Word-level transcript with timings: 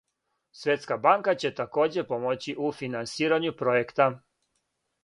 Светска 0.61 0.97
банка 1.03 1.35
ће 1.43 1.51
такође 1.61 2.05
помоћи 2.15 2.57
у 2.65 2.73
финансирању 2.81 3.57
пројекта. 3.63 4.11